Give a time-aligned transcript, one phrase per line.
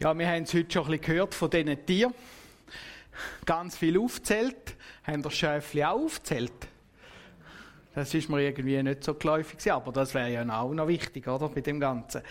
[0.00, 2.12] Ja, wir haben es heute schon ein bisschen gehört von diesen Tieren.
[3.46, 4.74] Ganz viel aufzählt.
[5.04, 6.52] Haben das Schäfli auch aufzählt?
[7.94, 11.48] Das ist mir irgendwie nicht so geläufig, aber das wäre ja auch noch wichtig, oder,
[11.48, 12.22] bei dem Ganzen.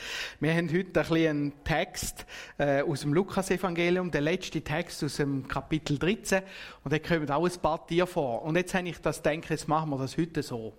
[0.42, 2.26] Wir haben heute ein bisschen einen Text
[2.58, 6.44] äh, aus dem Lukas-Evangelium, der letzte Text aus dem Kapitel 13,
[6.84, 8.42] und da kommen auch ein paar Tiere vor.
[8.42, 10.74] Und jetzt habe ich das gedacht, jetzt machen wir das heute so.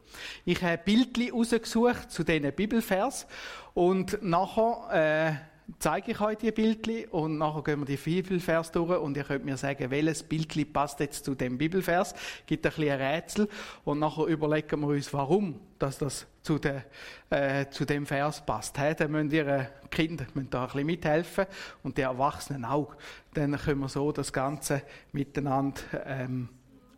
[0.44, 3.26] Ich habe Bildchen rausgesucht zu diesen Bibelvers,
[3.72, 8.98] und nachher, äh, zeige ich euch die Bildchen und nachher gehen wir die Bibelvers durch
[9.00, 12.14] und ihr könnt mir sagen, welches Bildchen passt jetzt zu dem Bibelvers.
[12.46, 13.48] Gibt ein bisschen Rätsel
[13.84, 16.84] und nachher überlegen wir uns, warum dass das zu, der,
[17.30, 18.78] äh, zu dem Vers passt.
[18.78, 21.46] He, dann müssen ihre Kinder müssen da ein bisschen mithelfen
[21.82, 22.94] und die Erwachsenen auch.
[23.34, 26.48] Dann können wir so das Ganze miteinander ähm,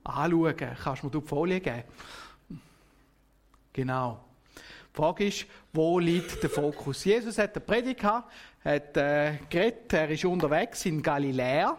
[0.05, 0.55] anschauen.
[0.57, 1.85] Kannst du mir die Folie geben?
[3.73, 4.26] Genau.
[4.97, 7.05] Die Frage ist, wo liegt der Fokus?
[7.05, 8.33] Jesus hat eine Predigt gehabt,
[8.65, 11.79] hat äh, geredet, er ist unterwegs in Galiläa.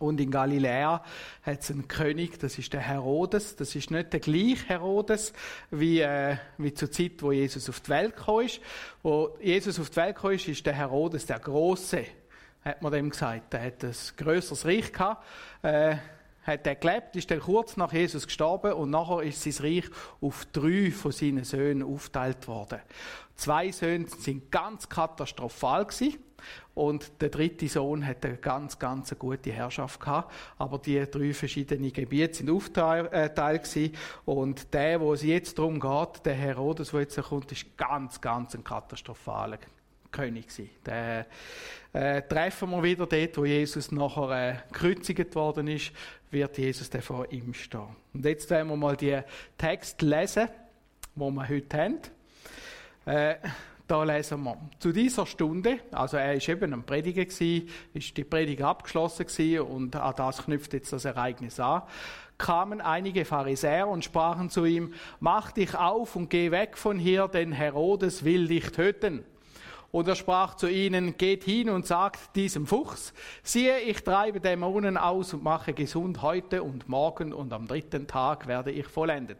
[0.00, 1.04] Und in Galiläa
[1.44, 3.54] hat es einen König, das ist der Herodes.
[3.54, 5.32] Das ist nicht der gleiche Herodes
[5.70, 8.60] wie, äh, wie zur Zeit, wo Jesus auf die Welt gekommen ist.
[9.04, 12.06] Wo Jesus auf die Welt gekommen ist, ist der Herodes der Große,
[12.64, 13.54] hat man dem gesagt.
[13.54, 15.24] Er hat ein grösseres Reich gehabt.
[15.62, 15.98] Äh,
[16.44, 19.84] hat er gelebt, ist dann kurz nach Jesus gestorben und nachher ist sein Reich
[20.20, 22.80] auf drei von seinen Söhnen aufteilt worden.
[23.34, 26.18] Zwei Söhne sind ganz katastrophal gewesen.
[26.74, 30.32] Und der dritte Sohn hat eine ganz, ganz gute Herrschaft gehabt.
[30.58, 33.96] Aber die drei verschiedenen Gebiete sind aufteilt äh, gewesen.
[34.24, 38.54] Und der, wo es jetzt darum geht, der Herodes, der jetzt kommt, ist ganz, ganz
[38.54, 39.58] ein katastrophaler
[40.14, 40.70] König gewesen.
[40.86, 41.24] Den
[41.92, 45.92] äh, treffen wir wieder dort, wo Jesus nachher äh, gekreuzigt worden ist,
[46.30, 47.88] wird Jesus dann vor ihm stehen.
[48.12, 49.18] Und jetzt werden wir mal die
[49.58, 50.48] Text lesen,
[51.14, 51.98] wo wir heute haben.
[53.06, 53.36] Äh,
[53.86, 54.56] da lesen wir.
[54.78, 59.60] Zu dieser Stunde, also er ist eben am Predigen gewesen, ist die Predigt abgeschlossen gewesen
[59.60, 61.82] und an das knüpft jetzt das Ereignis an,
[62.38, 67.28] kamen einige Pharisäer und sprachen zu ihm, mach dich auf und geh weg von hier,
[67.28, 69.24] denn Herodes will dich töten.
[69.94, 74.96] Und er sprach zu ihnen, geht hin und sagt diesem Fuchs, siehe, ich treibe Dämonen
[74.96, 79.38] aus und mache gesund heute und morgen und am dritten Tag werde ich vollendet.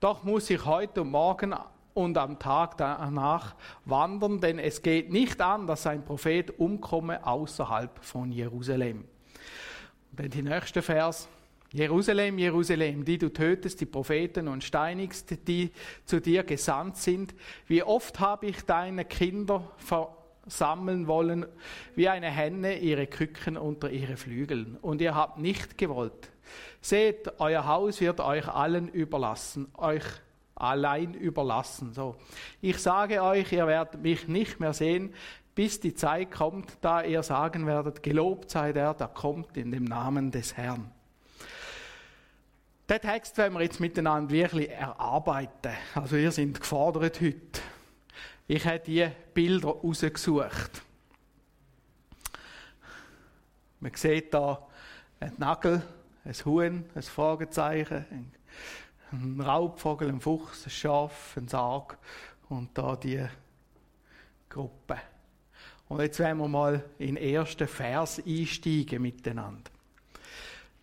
[0.00, 1.54] Doch muss ich heute und morgen
[1.92, 3.54] und am Tag danach
[3.84, 9.04] wandern, denn es geht nicht an, dass ein Prophet umkomme außerhalb von Jerusalem.
[10.10, 11.28] Und dann die nächste Vers.
[11.72, 15.70] Jerusalem, Jerusalem, die du tötest die Propheten und steinigst, die
[16.04, 17.34] zu dir gesandt sind.
[17.66, 21.46] Wie oft habe ich deine Kinder versammeln wollen,
[21.94, 24.76] wie eine Henne ihre Küken unter ihre Flügeln.
[24.82, 26.30] Und ihr habt nicht gewollt.
[26.82, 30.04] Seht, euer Haus wird euch allen überlassen, euch
[30.54, 31.94] allein überlassen.
[31.94, 32.16] So.
[32.60, 35.14] Ich sage euch, ihr werdet mich nicht mehr sehen,
[35.54, 39.84] bis die Zeit kommt, da ihr sagen werdet, gelobt sei der, der kommt in dem
[39.84, 40.90] Namen des Herrn.
[42.92, 45.72] Den Text werden wir jetzt miteinander wirklich erarbeiten.
[45.94, 47.62] Also ihr seid gefordert heute.
[48.46, 50.82] Ich habe die Bilder rausgesucht.
[53.80, 54.66] Man sieht da
[55.20, 55.82] einen Nagel,
[56.26, 58.30] ein Huhn, ein Fragezeichen,
[59.10, 61.96] ein Raubvogel, ein Fuchs, ein Schaf, ein Sarg
[62.50, 63.26] und da die
[64.50, 64.98] Gruppe.
[65.88, 69.71] Und jetzt werden wir mal in den ersten Vers einsteigen miteinander.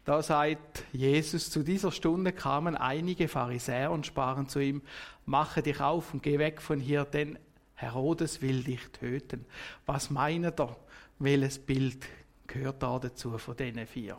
[0.10, 4.82] Da sagt Jesus, zu dieser Stunde kamen einige Pharisäer und sprachen zu ihm,
[5.28, 7.38] mache dich auf und geh weg von hier, denn
[7.76, 9.46] Herodes will dich töten.
[9.86, 10.76] Was meint er?
[11.20, 12.08] Welches Bild
[12.48, 14.18] gehört da dazu von diesen vier?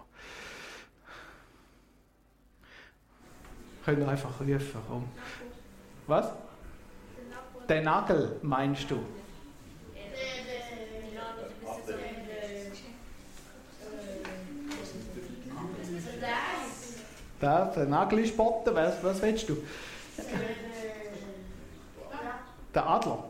[3.84, 5.09] Könnt ihr einfach rufen, komm.
[6.07, 6.31] Was?
[7.69, 9.03] Der Nagel, meinst du?
[17.41, 18.75] Der, der Nagel ist botten.
[18.75, 19.56] Was, was willst du?
[22.75, 23.25] Der Adler.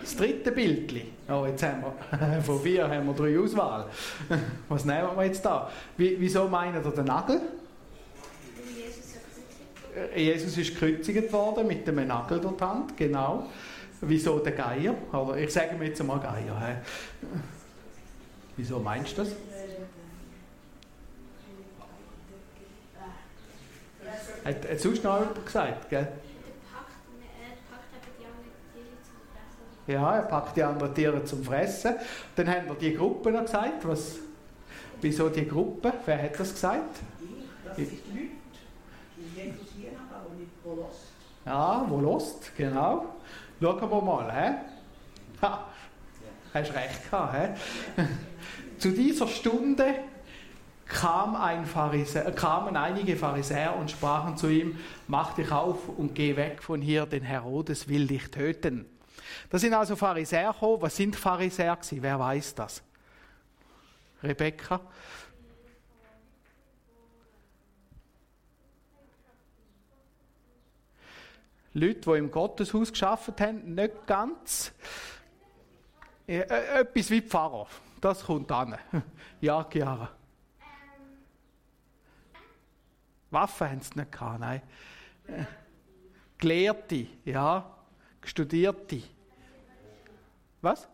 [0.00, 1.12] Das dritte Bildli.
[1.28, 3.86] Oh, jetzt haben wir, von vier haben wir drei Auswahl.
[4.68, 5.70] Was nehmen wir jetzt da?
[5.96, 7.40] Wie, wieso meinen ihr den Nagel?
[10.16, 13.46] Jesus ist gekreuzigt worden mit einem Nagel durch die Hand, genau.
[14.00, 14.94] Wieso der Geier?
[15.12, 16.80] Oder ich sage mir jetzt mal Geier.
[18.56, 19.32] Wieso meinst du das?
[24.44, 26.08] Hat, hat sonst noch jemand gesagt, gell?
[29.86, 31.94] Ja, er packt die anderen Tiere zum Fressen.
[32.36, 33.86] Dann haben wir die Gruppe noch gesagt.
[33.86, 34.16] Was,
[35.00, 35.92] wieso die Gruppe?
[36.06, 37.00] Wer hat das gesagt?
[37.66, 38.28] Das ist Leute,
[39.16, 41.12] die Jesus hier haben, aber nicht wo lost.
[41.44, 43.14] Ja, wo lost, genau.
[43.60, 44.54] Schauen wir mal, hä?
[45.42, 45.66] Ha,
[46.54, 47.48] hast recht gehabt, hä?
[48.78, 49.94] Zu dieser Stunde
[50.94, 56.36] kam ein Pharisäer, kamen einige Pharisäer und sprachen zu ihm, mach dich auf und geh
[56.36, 58.86] weg von hier, denn Herodes will dich töten.
[59.50, 60.82] Da sind also Pharisäer gekommen.
[60.82, 61.98] Was sind Pharisäer gewesen?
[62.00, 62.82] Wer weiß das?
[64.22, 64.80] Rebecca?
[71.72, 74.72] Leute, die im Gotteshaus geschafft haben, nicht ganz.
[76.28, 76.42] Äh,
[76.80, 77.66] etwas wie Pfarrer.
[78.00, 78.78] Das kommt an.
[79.40, 80.08] Ja, Chiara.
[83.34, 84.62] Waffen haben sie nicht gehabt, nein.
[86.38, 87.70] Gelehrte, ja.
[88.22, 89.02] Studierte.
[90.62, 90.88] Was?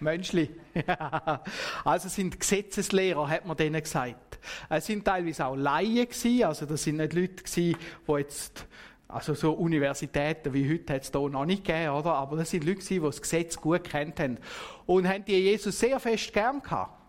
[0.00, 0.50] Menschli.
[1.84, 4.38] also sind Gesetzeslehrer, hat man denen gesagt.
[4.68, 7.76] Es sind teilweise auch Laien gewesen, also das sind nicht Leute gewesen,
[8.06, 8.66] die jetzt,
[9.08, 12.14] also so Universitäten wie heute hat es hier noch nicht gegeben, oder?
[12.14, 14.38] Aber das sind Leute gewesen, die das Gesetz gut kennt haben.
[14.84, 17.01] Und haben die Jesus sehr fest gern gehabt.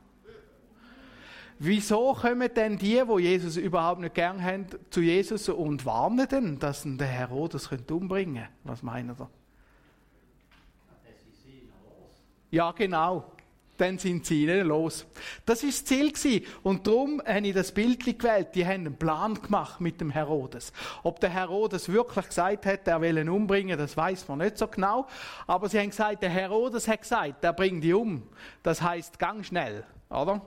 [1.59, 6.59] Wieso kommen denn die, wo Jesus überhaupt nicht gern haben, zu Jesus und warnen denn,
[6.59, 8.49] dass ihn der Herodes umbringen könnte?
[8.63, 9.27] Was meinen Sie?
[12.51, 13.25] Ja, genau.
[13.77, 15.07] Dann sind sie ihnen los.
[15.45, 16.45] Das war das Ziel.
[16.61, 18.49] Und darum habe ich das Bild gewählt.
[18.53, 20.71] Die haben einen Plan gemacht mit dem Herodes.
[21.01, 24.67] Ob der Herodes wirklich gesagt hat, er will ihn umbringen, das weiß man nicht so
[24.67, 25.07] genau.
[25.47, 28.21] Aber sie haben gesagt, der Herodes hat gesagt, er bringt die um.
[28.61, 30.41] Das heißt, gang schnell, oder?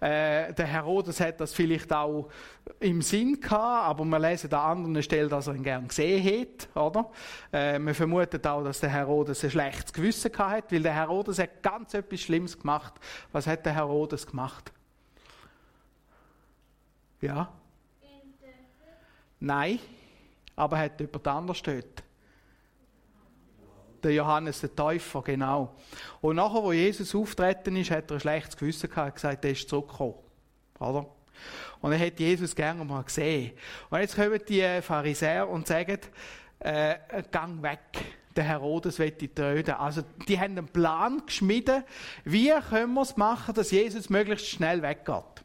[0.00, 2.28] Äh, der Herodes hat das vielleicht auch
[2.80, 6.76] im Sinn gehabt, aber wir lesen an anderen Stellen, dass er ihn gern gesehen hat,
[6.76, 7.10] oder?
[7.52, 11.38] Äh, wir vermuten auch, dass der Herodes ein schlechtes Gewissen gehabt hat, weil der Herodes
[11.38, 12.94] hat ganz etwas Schlimmes gemacht.
[13.32, 14.72] Was hat der Herodes gemacht?
[17.20, 17.48] Ja?
[19.40, 19.78] Nein,
[20.56, 22.02] aber er hat jemand anders getötet.
[24.02, 25.74] Der Johannes der Täufer, genau.
[26.20, 29.68] Und nachher, wo Jesus auftreten ist, hat er ein schlechtes Gewissen gehabt, gesagt, er ist
[29.68, 30.14] zurückgekommen.
[30.78, 31.06] Oder?
[31.80, 33.52] Und er hat Jesus gerne mal gesehen.
[33.90, 35.98] Und jetzt kommen die Pharisäer und sagen,
[36.60, 36.96] äh,
[37.30, 37.80] gang weg.
[38.36, 39.72] Der Herodes will dich töten.
[39.72, 41.84] Also, die haben einen Plan geschmiedet,
[42.24, 45.44] wie können wir es machen, dass Jesus möglichst schnell weggeht.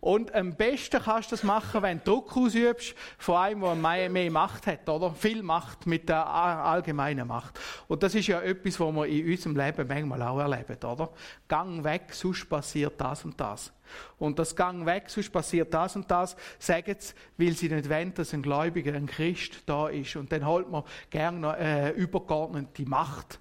[0.00, 4.10] Und am besten kannst du das machen, wenn du Druck ausübst von einem, der mehr,
[4.10, 5.12] mehr Macht hat, oder?
[5.12, 7.58] Viel Macht mit der allgemeinen Macht.
[7.88, 11.10] Und das ist ja etwas, was wir in unserem Leben manchmal auch erleben, oder?
[11.48, 13.72] Gang weg, sonst passiert das und das.
[14.18, 18.14] Und das Gang weg, sonst passiert das und das, sagen sie, weil sie nicht wollen,
[18.14, 20.14] dass ein Gläubiger, ein Christ da ist.
[20.16, 23.40] Und dann holt man gerne noch äh, übergeordnete Macht.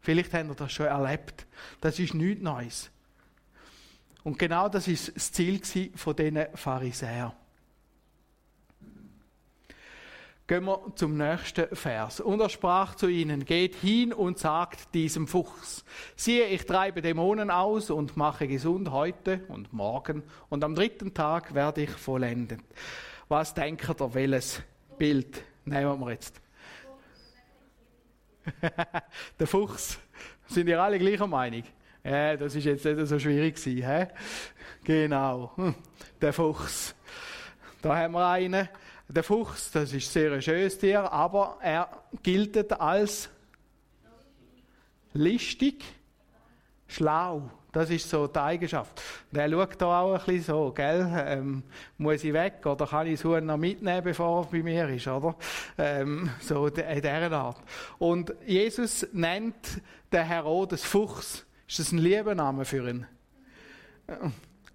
[0.00, 1.46] Vielleicht habt ihr das schon erlebt.
[1.80, 2.90] Das ist nichts Neues.
[4.24, 5.60] Und genau das ist das Ziel
[5.94, 7.32] von diesen Pharisäern.
[10.46, 12.20] Gehen wir zum nächsten Vers.
[12.20, 15.84] Und er sprach zu ihnen, geht hin und sagt diesem Fuchs,
[16.16, 21.54] siehe, ich treibe Dämonen aus und mache gesund heute und morgen und am dritten Tag
[21.54, 22.60] werde ich vollendet.
[23.28, 24.60] Was denkt ihr, welches
[24.98, 26.40] Bild nehmen wir jetzt?
[29.38, 29.98] Der Fuchs.
[30.48, 31.62] Sind ihr alle gleicher Meinung?
[32.04, 34.06] Ja, das ist jetzt nicht so schwierig gewesen, he?
[34.84, 35.52] Genau.
[36.20, 36.94] Der Fuchs.
[37.80, 38.68] Da haben wir einen.
[39.08, 41.88] Der Fuchs, das ist sehr ein schönes Tier, aber er
[42.22, 43.28] gilt als
[45.12, 45.84] listig,
[46.86, 47.50] schlau.
[47.72, 49.00] Das ist so die Eigenschaft.
[49.30, 51.10] Der schaut da auch ein bisschen so, gell?
[51.26, 51.62] Ähm,
[51.96, 55.34] muss ich weg oder kann ich das noch mitnehmen, bevor er bei mir ist, oder?
[55.78, 57.60] Ähm, so in dieser Art.
[57.98, 59.80] Und Jesus nennt
[60.12, 61.46] den Herodes Fuchs.
[61.72, 63.06] Ist das ein lieber Name für ihn?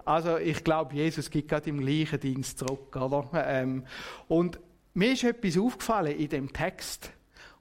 [0.04, 3.30] Also ich glaube, Jesus gibt gerade im gleichen Dienst zurück, oder?
[3.36, 3.86] Ähm,
[4.28, 4.60] und
[4.96, 7.12] mir ist etwas aufgefallen in dem Text.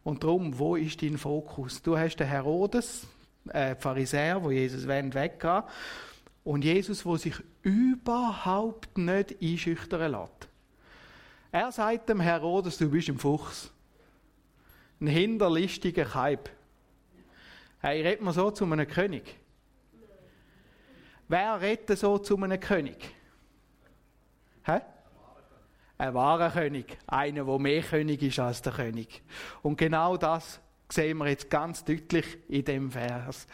[0.02, 1.82] Und darum, wo ist dein Fokus?
[1.82, 3.06] Du hast den Herodes,
[3.50, 5.62] äh, Pharisäer, wo Jesus weggehen
[6.42, 10.48] und Jesus, wo sich überhaupt nicht einschüchtern lässt.
[11.52, 13.70] Er sagt dem Herodes, du bist ein Fuchs.
[14.98, 16.48] Ein hinterlistiger Kaib.
[17.86, 19.38] Hey, redet man so zu einem König?
[21.28, 23.14] Wer redet so zu einem König?
[24.64, 24.80] Hä?
[25.96, 26.98] Ein wahrer König.
[27.06, 29.22] Einer, der mehr König ist als der König.
[29.62, 33.46] Und genau das sehen wir jetzt ganz deutlich in dem Vers.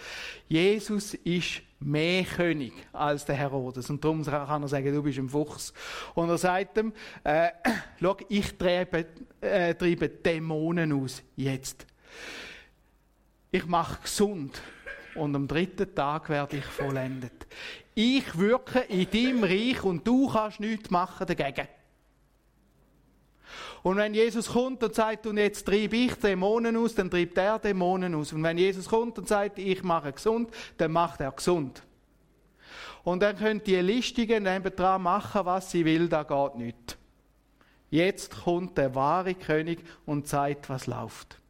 [0.49, 3.91] Jesus ist mehr König als der Herodes.
[3.91, 5.75] Und darum kann er sagen, du bist ein Fuchs.
[6.15, 7.51] Und er sagt ihm, äh,
[8.01, 9.05] schau, ich treibe,
[9.43, 11.87] äh, treibe Dämonen aus, jetzt
[13.53, 14.61] ich mache gesund
[15.15, 17.47] und am dritten Tag werde ich vollendet.
[17.95, 21.69] Ich wirke in deinem Reich und du kannst nichts machen dagegen.
[23.83, 27.59] Und wenn Jesus kommt und sagt, und jetzt trieb ich Dämonen aus, dann treibt er
[27.59, 28.33] Dämonen aus.
[28.33, 31.83] Und wenn Jesus kommt und sagt, ich mache gesund, dann macht er gesund.
[33.05, 36.97] Und dann können die Listungen nebenan machen, was sie will, da geht nichts.
[37.91, 41.42] Jetzt kommt der wahre König und zeigt, was läuft.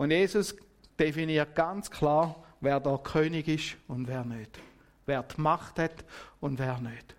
[0.00, 0.56] Und Jesus
[0.98, 4.58] definiert ganz klar, wer da König ist und wer nicht.
[5.04, 6.06] Wer die Macht hat
[6.40, 7.14] und wer nicht.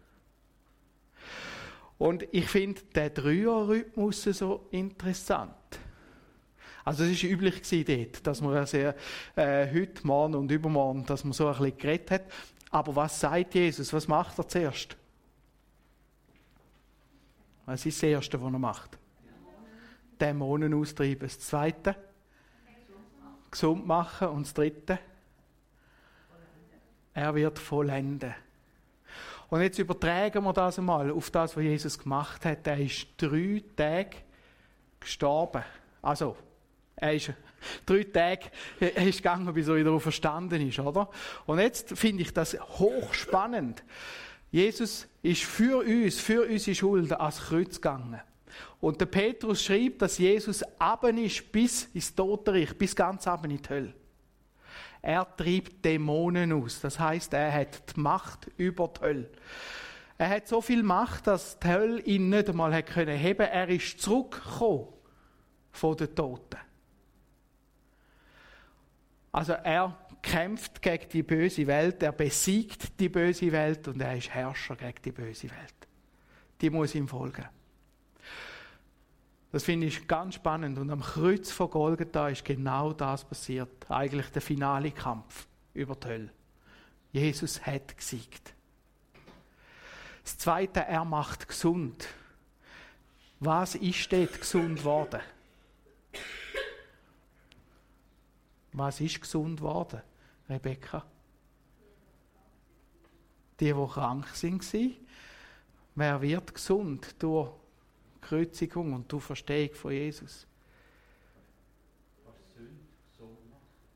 [1.99, 5.53] Und ich finde den Dreierrhythmus so interessant.
[6.83, 8.95] Also es war üblich dort, dass man sehr,
[9.35, 12.23] äh, heute, morgen und übermorgen, dass man so ein bisschen geredet hat.
[12.71, 13.93] Aber was sagt Jesus?
[13.93, 14.97] Was macht er zuerst?
[17.67, 18.97] Was ist das Erste, was er macht?
[20.19, 21.27] Dämonen austreiben.
[21.27, 21.95] Das Zweite?
[23.51, 24.29] Gesund machen.
[24.29, 24.99] Und das Dritte?
[27.13, 28.33] Er wird vollenden.
[29.49, 32.65] Und jetzt übertragen wir das einmal auf das, was Jesus gemacht hat.
[32.65, 34.15] Er ist drei Tage
[34.99, 35.63] gestorben.
[36.01, 36.37] Also,
[36.95, 37.33] er ist
[37.85, 38.45] drei Tage
[38.79, 41.09] er ist gegangen, bis er wieder verstanden ist, oder?
[41.45, 43.83] Und jetzt finde ich das hochspannend.
[44.51, 48.21] Jesus ist für uns, für unsere Schuld ans Kreuz gegangen.
[48.79, 53.61] Und der Petrus schreibt, dass Jesus aben ist bis ins Totenreich, bis ganz aben in
[53.61, 53.93] die Hölle.
[55.01, 56.79] Er treibt Dämonen aus.
[56.79, 59.29] Das heißt, er hat die Macht über die Hölle.
[60.17, 63.99] Er hat so viel Macht, dass die Hölle ihn nicht einmal heben können Er ist
[63.99, 64.87] zurückgekommen
[65.71, 66.59] von den Toten.
[69.31, 74.29] Also er kämpft gegen die böse Welt, er besiegt die böse Welt und er ist
[74.29, 75.87] Herrscher gegen die böse Welt.
[76.59, 77.45] Die muss ihm folgen.
[79.51, 80.77] Das finde ich ganz spannend.
[80.77, 83.89] Und am Kreuz von Golgatha ist genau das passiert.
[83.89, 86.29] Eigentlich der finale Kampf über die Hölle.
[87.11, 88.53] Jesus hat gesiegt.
[90.23, 92.07] Das Zweite, er macht gesund.
[93.39, 95.19] Was ist dort gesund worden?
[98.71, 100.01] Was ist gesund worden?
[100.47, 101.03] Rebecca?
[103.59, 104.95] Die, die krank waren.
[105.95, 107.51] Wer wird gesund durch
[108.21, 110.47] Kreuzigung und durch Verstehung von Jesus?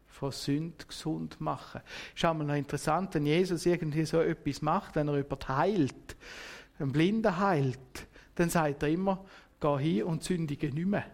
[0.08, 1.82] Von Sünd gesund machen.
[2.16, 6.16] Ist einmal noch interessant, wenn Jesus irgendwie so etwas macht, wenn er jemanden heilt,
[6.80, 9.26] einen Blinden heilt, dann sagt er immer,
[9.60, 11.06] geh hin und sündige nicht mehr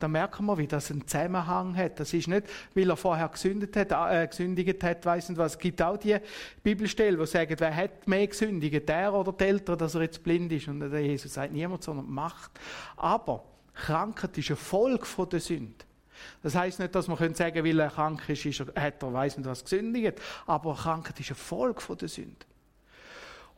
[0.00, 2.00] da merken wir, wie das einen Zusammenhang hat.
[2.00, 5.52] Das ist nicht, weil er vorher gesündigt hat, äh, gesündigt hat, weiss nicht was.
[5.52, 6.16] Es gibt auch die
[6.62, 10.50] Bibelstellen, die sagen, wer hat mehr gesündigt, der oder die Eltern, dass er jetzt blind
[10.52, 10.68] ist.
[10.68, 12.50] Und der Jesus sagt niemand, sondern Macht.
[12.96, 15.84] Aber Krankheit ist eine Folge von der Sünde.
[16.42, 19.12] Das heißt nicht, dass man sagen können, weil er krank ist, ist er, hat er
[19.12, 20.18] weiss nicht was gesündigt.
[20.46, 22.46] Aber Krankheit ist eine Folge von der Sünde.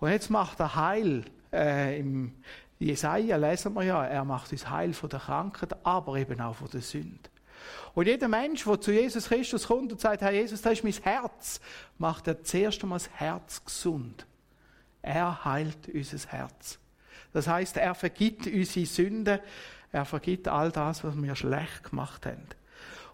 [0.00, 2.32] Und jetzt macht er Heil äh, im
[2.86, 6.70] Jesaja lesen wir ja, er macht uns heil von der Krankheit, aber eben auch von
[6.70, 7.30] der Sünde.
[7.94, 10.92] Und jeder Mensch, der zu Jesus Christus kommt und sagt, Herr Jesus, das ist mein
[10.92, 11.60] Herz,
[11.98, 14.26] macht er zuerst einmal das Herz gesund.
[15.02, 16.78] Er heilt unser Herz.
[17.32, 19.40] Das heißt, er vergibt unsere Sünden,
[19.90, 22.46] er vergibt all das, was wir schlecht gemacht haben.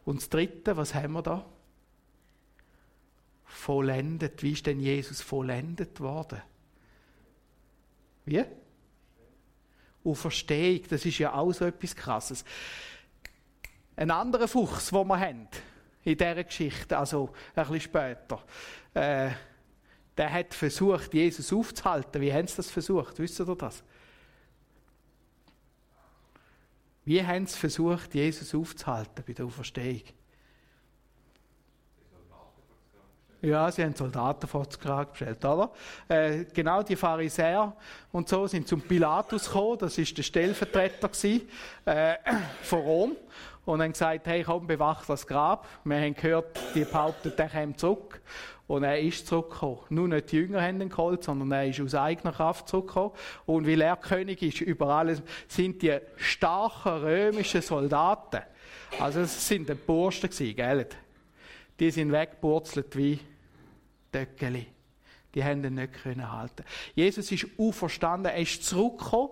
[0.05, 1.45] Und das Dritte, was haben wir da?
[3.45, 4.43] Vollendet.
[4.43, 6.41] Wie ist denn Jesus vollendet worden?
[8.25, 8.45] Wie?
[10.11, 12.45] Auferstehung, das ist ja auch so etwas Krasses.
[13.97, 15.49] Ein anderer Fuchs, den wir haben
[16.05, 18.43] in dieser Geschichte, also ein bisschen später,
[18.95, 19.31] äh,
[20.17, 22.21] der hat versucht, Jesus aufzuhalten.
[22.21, 23.19] Wie haben sie das versucht?
[23.19, 23.85] Wisst ihr das?
[27.05, 30.03] Wie haben sie versucht, Jesus aufzuhalten bei der Auferstehung?
[33.41, 35.71] Ja, sie haben Soldaten vor das gestellt, oder?
[36.09, 37.73] Äh, genau, die Pharisäer
[38.11, 41.49] und so sind zum Pilatus gekommen, das ist der Stellvertreter gewesen,
[41.85, 42.15] äh,
[42.63, 43.17] von Rom,
[43.65, 45.69] und haben gesagt, hey, komm, bewach das Grab.
[45.85, 48.21] Wir haben gehört, die behauptet, er kommt zurück.
[48.67, 49.81] Und er ist zurückgekommen.
[49.91, 53.13] Nur nicht die Jünger haben ihn geholt, sondern er ist aus eigener Kraft zurückgekommen.
[53.47, 58.41] Und weil er König ist über alles, sind die starken römischen Soldaten,
[58.99, 60.87] also es sind die Bursten gewesen, gell?
[61.79, 63.19] Die sind weggepurzelt wie
[64.13, 64.67] Döckeli.
[65.35, 66.65] Die haben ihn nicht können halten.
[66.95, 69.31] Jesus ist auferstanden, er ist zurückgekommen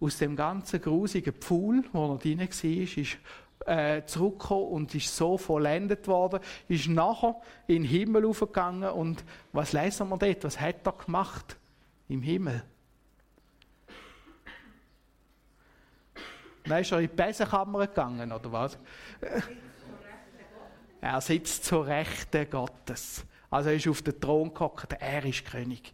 [0.00, 3.18] aus dem ganzen grusigen Pfuhl, wo er drin war, ist
[3.66, 9.72] äh, zurückgekommen und ist so vollendet worden, ist nachher in den Himmel aufgegangen und was
[9.72, 10.44] lesen wir dort?
[10.44, 11.56] Was hat er gemacht
[12.08, 12.62] im Himmel?
[16.64, 18.78] Dann ist er in die Besenkammer gegangen, oder was?
[21.04, 23.26] Er sitzt zur Rechten Gottes.
[23.50, 25.92] Also er ist auf dem Thron gehockt, er ist König.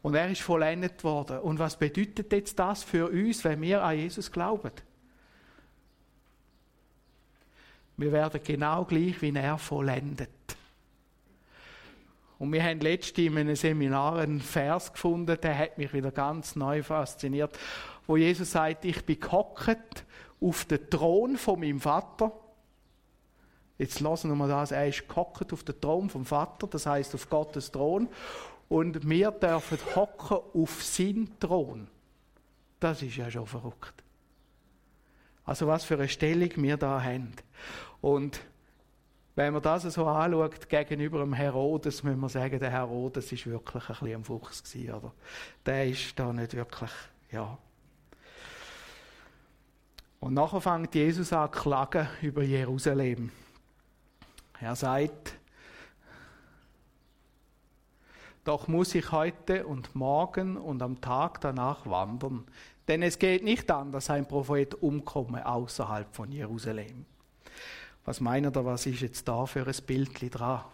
[0.00, 1.40] Und er ist vollendet worden.
[1.40, 4.70] Und was bedeutet jetzt das für uns, wenn wir an Jesus glauben?
[7.96, 10.30] Wir werden genau gleich wie er vollendet.
[12.38, 16.54] Und wir haben letztens in einem Seminar einen Vers gefunden, der hat mich wieder ganz
[16.54, 17.58] neu fasziniert,
[18.06, 20.04] wo Jesus sagt, ich bin gehockt
[20.40, 22.30] auf den Thron von meinem Vater.
[23.78, 27.30] Jetzt lassen wir das, er ist gehockt auf den Thron vom Vater, das heißt auf
[27.30, 28.08] Gottes Thron.
[28.68, 31.88] Und wir dürfen hocken auf seinen Thron.
[32.80, 33.94] Das ist ja schon verrückt.
[35.44, 37.32] Also was für eine Stellung wir da haben.
[38.00, 38.40] Und
[39.34, 43.88] wenn man das so anschaut gegenüber dem Herodes, muss man sagen, der Herodes ist wirklich
[43.88, 45.12] ein bisschen am Fuchs gewesen, oder?
[45.64, 46.90] Der ist da nicht wirklich,
[47.30, 47.56] ja.
[50.20, 53.30] Und nachher fängt Jesus an zu klagen über Jerusalem.
[54.60, 55.34] Er sagt,
[58.44, 62.44] doch muss ich heute und morgen und am Tag danach wandern,
[62.88, 67.04] denn es geht nicht an, dass ein Prophet umkomme außerhalb von Jerusalem.
[68.04, 70.64] Was meint ihr, was ist jetzt da für ein Bild dran?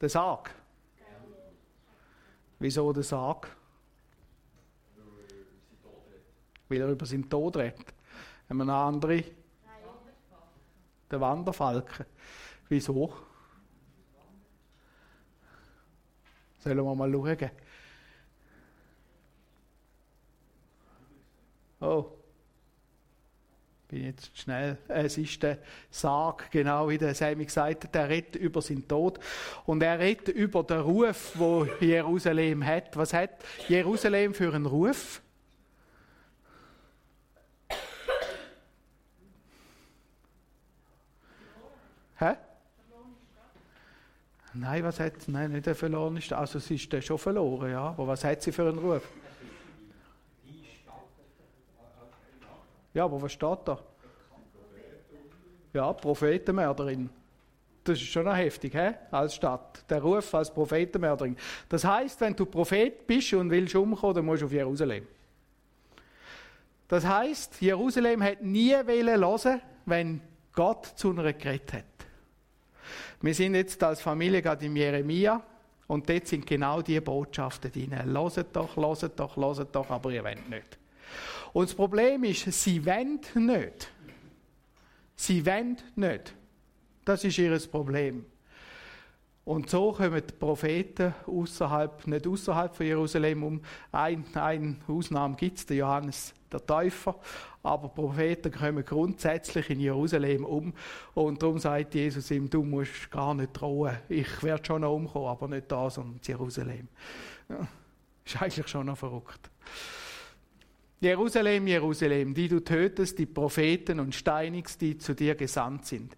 [0.00, 0.54] Der Sarg.
[2.58, 3.56] Wieso der Sarg?
[6.72, 7.92] Weil er über seinen Tod redet.
[8.48, 9.22] Haben wir noch andere?
[11.10, 12.06] Der Wanderfalken.
[12.66, 13.12] Wieso?
[16.60, 17.50] Sollen wir mal schauen?
[21.80, 22.06] Oh,
[23.88, 24.78] bin jetzt schnell.
[24.88, 25.58] Es ist der
[25.90, 27.94] Sarg, genau wie der Sammy gesagt hat.
[27.94, 29.18] Er redet über seinen Tod
[29.66, 32.96] und er redet über den Ruf, wo Jerusalem hat.
[32.96, 35.20] Was hat Jerusalem für einen Ruf?
[42.22, 42.36] Hä?
[44.54, 46.38] Nein, was hat Nein, nicht der verlorene Stadt.
[46.38, 47.88] Also sie ist schon verloren, ja.
[47.88, 49.02] Aber was hat sie für einen Ruf?
[52.94, 53.78] Ja, aber was steht da?
[55.72, 57.08] Ja, Prophetenmörderin.
[57.84, 58.90] Das ist schon noch heftig, he?
[59.10, 59.84] als Stadt.
[59.90, 61.36] Der Ruf als Prophetenmörderin.
[61.68, 65.06] Das heißt, wenn du Prophet bist und willst umkommen, dann musst du auf Jerusalem.
[66.86, 70.20] Das heißt, Jerusalem hat nie hören wenn
[70.52, 71.84] Gott zu einer geredet hat.
[73.22, 75.40] Wir sind jetzt als Familie gerade im Jeremia
[75.86, 77.94] und dort sind genau diese Botschaften drin.
[78.06, 80.78] Loset doch, loset doch, loset doch, aber ihr wollt nicht.
[81.52, 83.90] Und das Problem ist, sie wollen nicht.
[85.14, 86.34] Sie wollen nicht.
[87.04, 88.26] Das ist ihr Problem.
[89.44, 93.60] Und so kommen die Propheten außerhalb, nicht außerhalb von Jerusalem um.
[93.90, 97.18] Ein, eine Ausnahme gibt es, der Johannes der Täufer.
[97.64, 100.72] Aber Propheten kommen grundsätzlich in Jerusalem um.
[101.14, 103.98] Und darum sagt Jesus ihm, du musst gar nicht drohen.
[104.08, 106.88] Ich werde schon noch umkommen, aber nicht da, sondern in Jerusalem.
[107.48, 107.66] Ja,
[108.24, 109.50] ist eigentlich schon noch verrückt.
[111.00, 116.16] Jerusalem, Jerusalem, die du tötest, die Propheten und steinigst, die zu dir gesandt sind.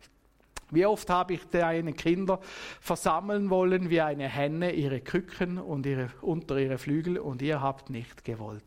[0.75, 2.41] Wie oft habe ich deine Kinder
[2.81, 7.91] versammeln wollen wie eine Henne ihre Küken und ihre, unter ihre Flügel und ihr habt
[7.91, 8.65] nicht gewollt.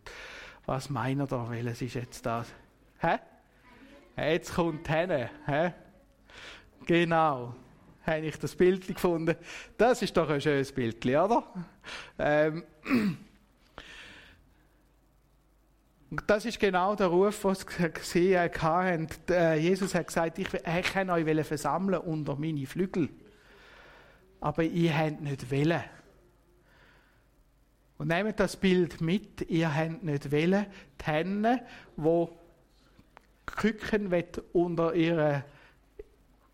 [0.66, 1.50] Was meint ihr da?
[1.50, 2.54] Welches ist jetzt das?
[3.00, 3.18] Hä?
[4.18, 5.30] Jetzt kommt Henne.
[5.46, 5.74] Hä?
[6.86, 7.54] Genau.
[8.06, 9.36] Habe ich das Bild gefunden?
[9.78, 11.44] Das ist doch ein schönes Bild, oder?
[12.18, 12.64] Ähm,
[16.10, 19.08] Und das ist genau der Ruf, den sie gesehen haben.
[19.30, 23.10] Äh, Jesus hat gesagt, ich, ich kann euch versammeln unter meine Flügel.
[24.40, 25.84] Aber ihr habt nicht wollen.
[27.98, 30.68] Und nehmt das Bild mit, ihr habt nicht wollen,
[31.02, 31.62] die Hände,
[31.98, 32.28] die
[33.46, 34.14] Küken
[34.54, 35.44] unter ihre,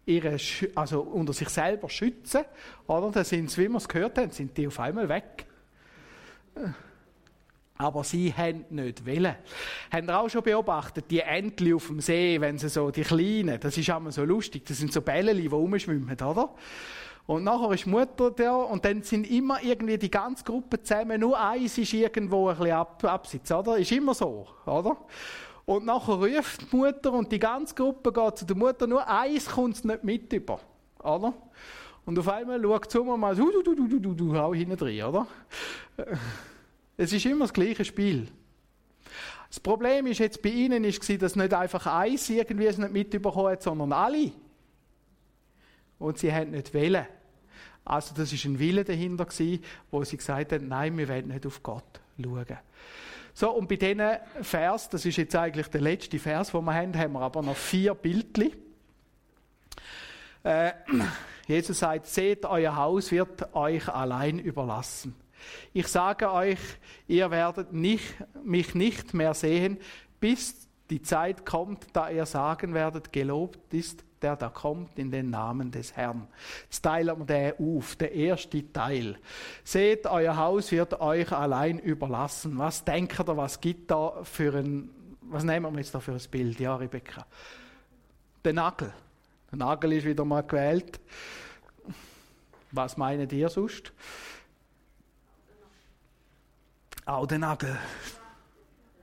[0.06, 0.38] ihre,
[0.76, 2.44] also unter sich selber schützen,
[2.88, 3.12] oder?
[3.12, 5.46] Da sind sie, wie wir es gehört haben, sind die auf einmal weg.
[7.78, 9.36] Aber sie haben nicht wollen.
[9.92, 13.60] Habt ihr auch schon beobachtet, die Entchen auf dem See, wenn sie so, die Kleinen,
[13.60, 16.54] das ist immer so lustig, das sind so Bälle, die rumschwimmen, oder?
[17.26, 21.22] Und nachher ist die Mutter da und dann sind immer irgendwie die ganze Gruppe zusammen,
[21.22, 23.78] nur eins ist irgendwo ein bisschen ab, abseits, oder?
[23.78, 24.98] Ist immer so, oder?
[25.66, 29.50] Und nachher ruft die Mutter und die ganze Gruppe geht zu der Mutter, nur eins
[29.50, 30.60] kommt nicht mit über,
[31.02, 31.34] oder?
[32.06, 34.76] Und auf einmal schaut sie um mal, du, du, du, du, du, du, auch hinten
[34.76, 35.26] drin, oder?
[36.98, 38.28] Es ist immer das gleiche Spiel.
[39.50, 43.52] Das Problem ist jetzt bei ihnen ist dass nicht einfach eins irgendwie es nicht mitbekommen
[43.52, 44.32] hat, sondern alle.
[46.00, 47.06] Und sie haben nicht wählen.
[47.86, 51.46] Also das ist ein Wille dahinter gewesen, wo sie gesagt haben, nein, wir wollen nicht
[51.46, 52.58] auf Gott schauen.
[53.34, 54.02] So, und bei diesen
[54.42, 57.56] Vers, das ist jetzt eigentlich der letzte Vers, den wir haben, haben wir aber noch
[57.56, 58.54] vier Bildchen.
[60.44, 60.72] Äh,
[61.48, 65.16] Jesus sagt, seht, euer Haus wird euch allein überlassen.
[65.74, 66.60] Ich sage euch,
[67.08, 69.78] ihr werdet nicht, mich nicht mehr sehen,
[70.20, 75.30] bis die Zeit kommt, da ihr sagen werdet, gelobt ist der da kommt in den
[75.30, 76.28] Namen des Herrn.
[76.64, 79.18] Jetzt teilen wir den auf, der erste Teil.
[79.64, 82.58] Seht, euer Haus wird euch allein überlassen.
[82.58, 84.90] Was denkt ihr, was gibt da für ein,
[85.22, 87.26] was nehmen wir jetzt da für ein Bild, ja, Rebecca?
[88.44, 88.94] Der Nagel.
[89.52, 91.00] Der Nagel ist wieder mal gewählt.
[92.72, 93.92] Was meinen ihr sonst?
[97.06, 97.78] Auch der Nagel.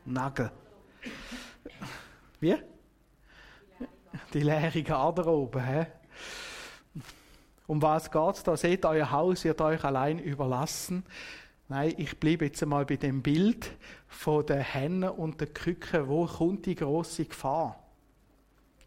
[0.06, 0.50] Nagel.
[2.40, 2.56] Wie?
[4.32, 5.62] Die leere Garderobe.
[5.62, 5.86] He?
[7.66, 8.56] Um was geht es da?
[8.56, 11.04] Seht, euer Haus wird euch allein überlassen.
[11.68, 13.70] Nein, ich bleibe jetzt einmal bei dem Bild
[14.08, 16.08] von den Hennen und den Küken.
[16.08, 17.78] Wo kommt die große Gefahr?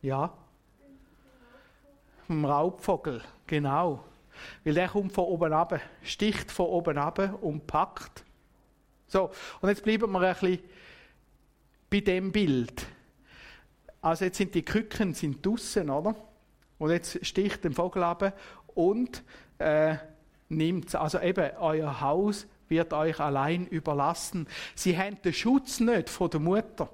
[0.01, 0.33] Ja?
[2.25, 4.03] Vom Raubvogel, genau.
[4.63, 8.25] Weil der kommt von oben ab, sticht von oben ab und packt.
[9.13, 9.29] So,
[9.61, 10.59] und jetzt bleiben wir ein bisschen
[11.87, 12.83] bei dem Bild.
[14.01, 16.15] Also jetzt sind die Küken sind draussen, oder?
[16.79, 18.35] Und jetzt sticht der Vogel ab
[18.73, 19.21] und
[19.59, 19.97] äh,
[20.49, 24.47] nimmt Also eben, euer Haus wird euch allein überlassen.
[24.73, 26.89] Sie haben den Schutz nicht von der Mutter.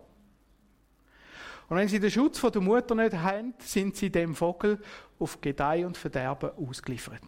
[1.70, 4.82] Und wenn sie den Schutz von der Mutter nicht haben, sind sie dem Vogel
[5.20, 7.22] auf Gedeih und Verderben ausgeliefert.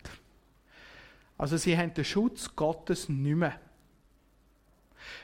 [1.37, 3.57] Also sie haben den Schutz Gottes nicht mehr.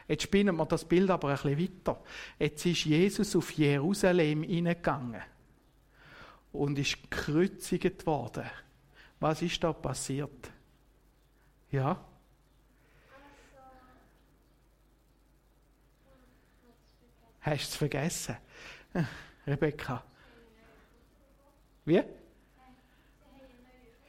[0.07, 2.01] Jetzt spinnen wir das Bild aber ein bisschen weiter.
[2.39, 5.21] Jetzt ist Jesus auf Jerusalem hineingegangen
[6.51, 8.49] und ist gekreuzigt worden.
[9.19, 10.51] Was ist da passiert?
[11.71, 12.03] Ja?
[17.41, 18.37] Hast du es vergessen?
[19.45, 20.03] Rebecca?
[21.85, 22.03] Wie?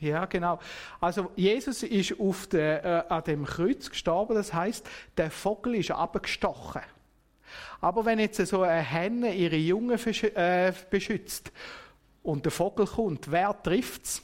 [0.01, 0.61] Ja, genau.
[1.01, 5.91] Also Jesus ist auf der, äh, an dem Kreuz gestorben, das heißt, der Vogel ist
[5.91, 6.83] abgestochen.
[7.81, 11.53] Aber wenn jetzt so eine Henne ihre Jungen äh, beschützt
[12.23, 14.23] und der Vogel kommt, wer trifft es?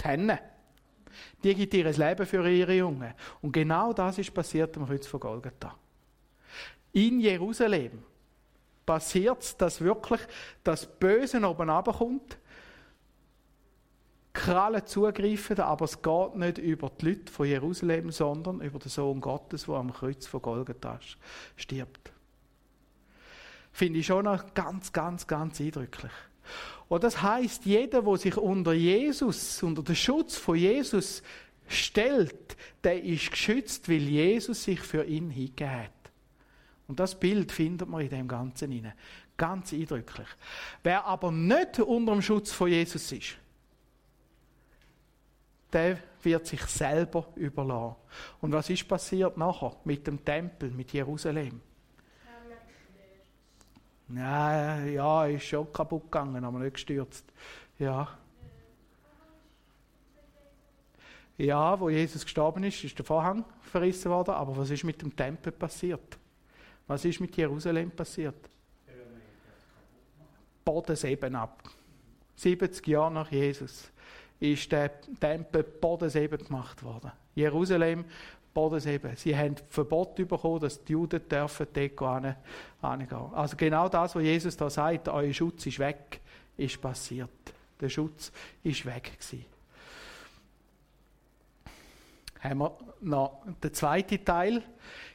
[0.00, 0.38] Die Henne.
[1.42, 3.12] Die gibt ihr Leben für ihre Jungen.
[3.42, 5.74] Und genau das ist passiert am Kreuz von Golgatha.
[6.92, 8.02] In Jerusalem
[8.84, 10.20] passiert es, dass wirklich
[10.64, 12.38] das Böse oben runterkommt
[14.32, 19.20] Krallen zugreifen, aber es geht nicht über die Leute von Jerusalem, sondern über den Sohn
[19.20, 21.00] Gottes, der am Kreuz von Golgatha
[21.56, 22.12] stirbt.
[23.72, 26.12] Finde ich schon noch ganz, ganz, ganz eindrücklich.
[26.88, 31.22] Und das heißt, jeder, der sich unter Jesus, unter den Schutz von Jesus
[31.68, 35.92] stellt, der ist geschützt, weil Jesus sich für ihn hingegeben hat.
[36.88, 38.94] Und das Bild findet man in dem Ganzen inne.
[39.36, 40.26] Ganz eindrücklich.
[40.82, 43.36] Wer aber nicht unter dem Schutz von Jesus ist,
[45.72, 47.96] der wird sich selber überlassen.
[48.40, 51.60] Und was ist passiert nachher mit dem Tempel, mit Jerusalem?
[54.08, 57.24] Ja, ja, ist schon kaputt gegangen, aber nicht gestürzt.
[57.78, 58.08] Ja.
[61.38, 64.34] Ja, wo Jesus gestorben ist, ist der Vorhang verrissen worden.
[64.34, 66.18] Aber was ist mit dem Tempel passiert?
[66.86, 68.50] Was ist mit Jerusalem passiert?
[70.64, 71.62] Bodenseben ab.
[72.34, 73.90] 70 Jahre nach Jesus
[74.40, 77.12] ist der Tempel Bodenseben gemacht worden.
[77.34, 78.04] Jerusalem,
[78.52, 79.14] Bodenseben.
[79.16, 82.34] Sie haben Verbot bekommen, dass die Juden dürfen dort hingehen.
[83.32, 86.20] Also genau das, was Jesus da sagt, euer Schutz ist weg,
[86.56, 87.30] ist passiert.
[87.80, 88.32] Der Schutz
[88.64, 89.46] ist weg gewesen.
[92.42, 94.62] Haben wir noch den zweiten Teil.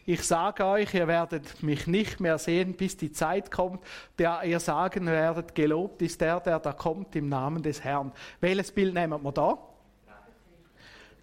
[0.05, 3.83] Ich sage euch, ihr werdet mich nicht mehr sehen, bis die Zeit kommt,
[4.19, 8.11] der ihr sagen werdet, gelobt ist der, der da kommt im Namen des Herrn.
[8.39, 9.57] Welches Bild nehmen wir da?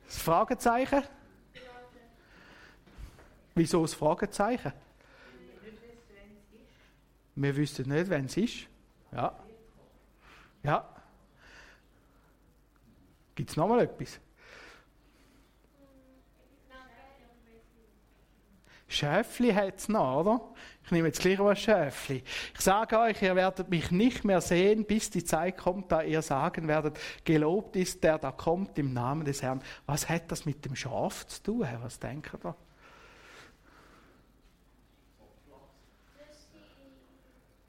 [0.07, 1.03] Das Fragezeichen?
[3.55, 4.73] Wieso das Fragezeichen?
[7.35, 8.67] Wir wüssten nicht, wenn es ist.
[9.13, 9.39] Ja.
[10.65, 10.89] Ja.
[13.35, 14.21] Gibt es noch mal etwas?
[18.93, 20.41] Schäfli hat es noch, oder?
[20.85, 22.23] Ich nehme jetzt gleich was Schäfli.
[22.55, 26.23] Ich sage euch, ihr werdet mich nicht mehr sehen, bis die Zeit kommt, da ihr
[26.23, 29.63] sagen werdet, gelobt ist der, da kommt im Namen des Herrn.
[29.87, 31.69] Was hat das mit dem Schaf zu tun?
[31.83, 32.55] Was denkt ihr?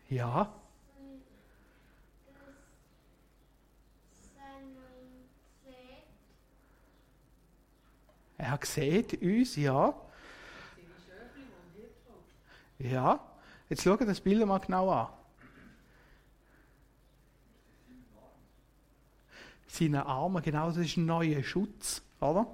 [0.09, 0.53] Ja.
[8.37, 9.95] Er sieht uns, ja.
[12.83, 13.17] Ja,
[13.69, 15.07] jetzt schau das Bild mal genau an.
[19.67, 22.45] Seine Arme, genau, das ist ein neuer Schutz, oder?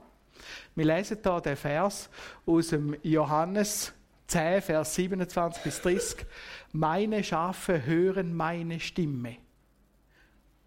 [0.75, 2.11] Wir lesen hier den Vers
[2.45, 3.91] aus dem Johannes
[4.27, 6.25] 10, Vers 27 bis 30.
[6.73, 9.37] Meine Schafe hören meine Stimme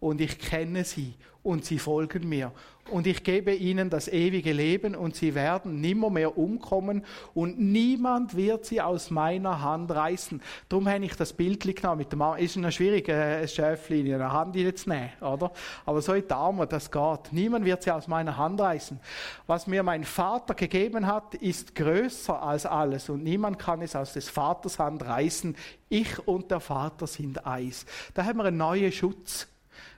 [0.01, 2.51] und ich kenne sie und sie folgen mir.
[2.89, 8.35] Und ich gebe ihnen das ewige Leben und sie werden nimmer mehr umkommen und niemand
[8.35, 10.41] wird sie aus meiner Hand reißen.
[10.67, 12.37] Darum habe ich das Bild genommen mit dem Arm.
[12.37, 15.53] Ist eine schwierige äh, Schäfchen in der Hand zu nehmen, oder?
[15.85, 17.31] Aber so in die Arme, das geht.
[17.31, 18.99] Niemand wird sie aus meiner Hand reißen.
[19.47, 24.11] Was mir mein Vater gegeben hat, ist größer als alles und niemand kann es aus
[24.11, 25.55] des Vaters Hand reißen.
[25.87, 27.85] Ich und der Vater sind eins.
[28.13, 29.47] Da haben wir einen neuen Schutz.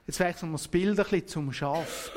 [0.08, 2.12] Jetzt wechseln wir das Bild ein bisschen zum Schaf.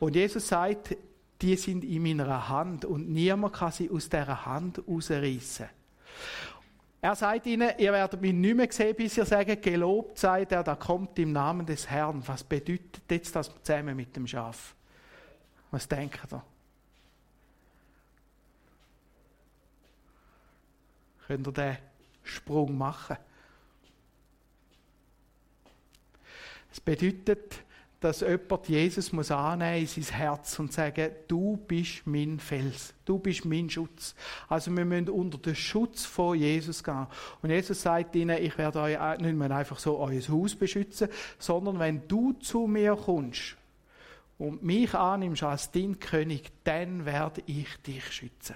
[0.00, 0.96] Und Jesus sagt,
[1.40, 5.68] die sind in meiner Hand und niemand kann sie aus dieser Hand rausreißen.
[7.00, 10.64] Er sagt ihnen, ihr werdet mich nicht mehr sehen, bis ihr sagt, gelobt sei der,
[10.64, 12.26] da kommt im Namen des Herrn.
[12.26, 14.74] Was bedeutet jetzt das zusammen mit dem Schaf?
[15.70, 16.42] Was denkt ihr?
[21.28, 21.76] Könnt ihr den
[22.24, 23.16] Sprung machen?
[26.70, 27.62] Es bedeutet,
[28.00, 33.18] dass jemand Jesus muss annehmen in sein Herz und sagen, du bist mein Fels, du
[33.18, 34.14] bist mein Schutz.
[34.48, 37.06] Also wir müssen unter den Schutz von Jesus gehen.
[37.42, 41.78] Und Jesus sagt ihnen, ich werde euch nicht mehr einfach so euer Haus beschützen, sondern
[41.80, 43.56] wenn du zu mir kommst
[44.38, 48.54] und mich annimmst als dein König, dann werde ich dich schützen.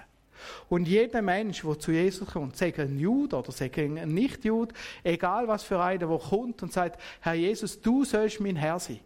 [0.69, 5.47] Und jeder Mensch, der zu Jesus kommt, sei ein Jude oder sei ein Nicht-Jude, egal
[5.47, 8.99] was für einer, der kommt und sagt, Herr Jesus, du sollst mein Herr sein,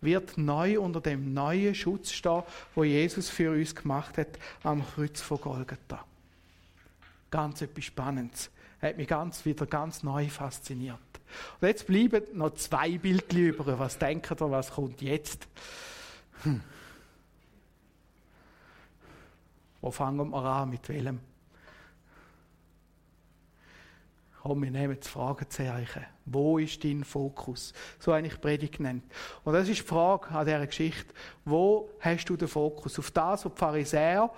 [0.00, 2.42] wird neu unter dem neuen Schutz stehen,
[2.74, 6.04] wo Jesus für uns gemacht hat am Kreuz von Golgatha.
[7.30, 8.50] Ganz etwas Spannendes.
[8.80, 10.98] Hat mich ganz wieder ganz neu fasziniert.
[11.60, 13.78] Und jetzt bleiben noch zwei Bildchen über.
[13.78, 15.46] Was denkt ihr, was kommt jetzt?
[16.42, 16.60] Hm.
[19.80, 20.70] Wo fangen wir an?
[20.70, 21.20] Mit welchem?
[24.42, 26.06] Komm, wir nehmen das Fragezeichen.
[26.24, 27.74] Wo ist dein Fokus?
[27.98, 29.04] So habe ich Predigt genannt.
[29.44, 31.12] Und das ist die Frage an dieser Geschichte.
[31.44, 32.98] Wo hast du den Fokus?
[32.98, 34.30] Auf das, was die Pharisäer,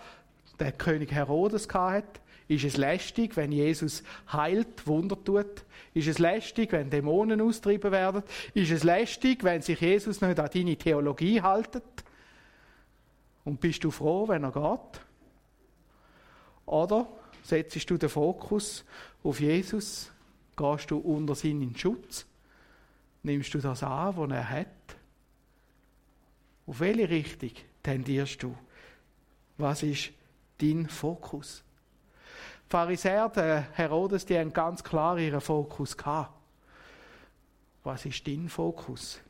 [0.59, 2.21] der König Herodes hatte?
[2.49, 4.03] Ist es lästig, wenn Jesus
[4.33, 5.65] heilt, Wunder tut?
[5.95, 8.25] Ist es lästig, wenn Dämonen austrieben werden?
[8.55, 11.85] Ist es lästig, wenn sich Jesus nicht an deine Theologie haltet?
[13.45, 15.01] Und bist du froh, wenn er geht?
[16.73, 17.07] Oder
[17.43, 18.83] setzt du den Fokus
[19.23, 20.11] auf Jesus?
[20.57, 22.25] Gehst du unter seinen Schutz?
[23.23, 24.67] Nimmst du das an, was er hat?
[26.67, 27.51] Auf welche Richtung
[27.83, 28.57] tendierst du?
[29.59, 30.13] Was ist
[30.57, 31.63] dein Fokus?
[32.65, 36.33] Die Pharisäer, der Herodes, die haben ganz klar ihren Fokus gehabt.
[37.85, 39.21] Was ist dein Fokus?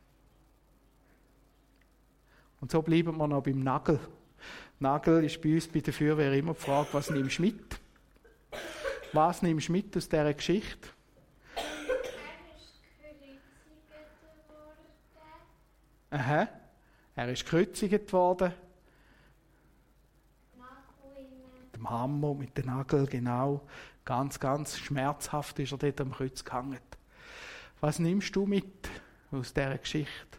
[2.61, 3.99] Und so bleiben wir noch beim Nagel.
[4.79, 7.79] Nagel ist bei uns bei der Feuerwehr immer die Frage, was nimmst du mit?
[9.13, 10.89] Was nimmst du mit aus dieser Geschichte?
[16.09, 16.47] Aha.
[17.15, 18.53] Er ist gekreuzigt worden.
[21.61, 23.61] Mit dem Hammer, mit dem Nagel, genau.
[24.05, 26.79] Ganz, ganz schmerzhaft ist er dort am Kreuz gehangen.
[27.79, 28.89] Was nimmst du mit
[29.31, 30.37] aus dieser Geschichte?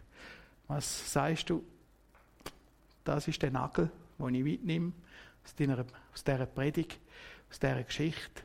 [0.68, 1.64] Was sagst du?
[3.05, 4.92] Das ist der Nagel, den ich mitnehme
[5.44, 6.98] aus, deiner, aus dieser Predigt,
[7.50, 8.42] aus dieser Geschichte.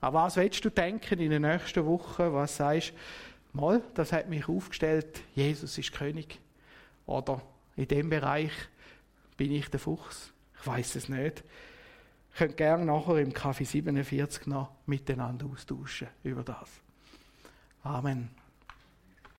[0.00, 2.32] An was willst du denken in den nächsten Wochen?
[2.32, 3.60] Was sagst du?
[3.60, 6.38] Mal, das hat mich aufgestellt, Jesus ist König.
[7.06, 7.40] Oder
[7.76, 8.52] in dem Bereich
[9.36, 10.32] bin ich der Fuchs.
[10.60, 11.42] Ich weiß es nicht.
[12.32, 16.68] Ihr könnt gerne nachher im Kaffee 47 noch miteinander austauschen über das.
[17.82, 18.28] Amen.